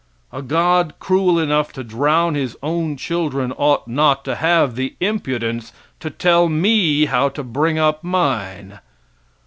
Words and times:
A 0.33 0.41
God 0.41 0.95
cruel 0.97 1.37
enough 1.37 1.71
to 1.73 1.83
drown 1.83 2.33
His 2.33 2.57
own 2.63 2.97
children 2.97 3.51
ought 3.51 3.87
not 3.87 4.25
to 4.25 4.33
have 4.33 4.73
the 4.73 4.95
impudence 4.99 5.73
to 5.99 6.09
tell 6.09 6.49
me 6.49 7.05
how 7.05 7.29
to 7.29 7.43
bring 7.43 7.77
up 7.77 8.03
mine. 8.03 8.79